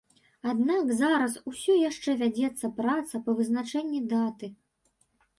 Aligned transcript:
Аднак 0.51 0.87
зараз 1.01 1.33
усё 1.51 1.75
яшчэ 1.89 2.15
вядзецца 2.21 2.71
праца 2.79 3.21
па 3.27 3.35
вызначэнні 3.41 4.01
даты. 4.15 4.49